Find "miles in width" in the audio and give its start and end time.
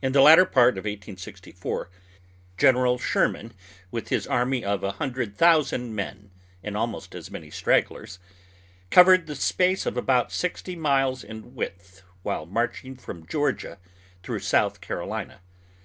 10.76-12.04